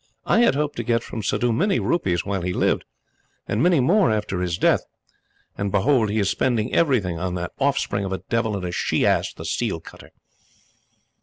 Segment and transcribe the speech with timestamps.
[0.25, 2.85] I had hoped to get from Suddhoo many rupees while he lived,
[3.47, 4.83] and many more after his death;
[5.59, 9.05] and behold, he is spending everything on that offspring of a devil and a she
[9.05, 10.09] ass, the seal cutter!"